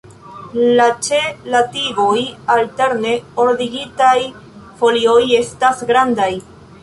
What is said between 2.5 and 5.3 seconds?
alterne ordigitaj folioj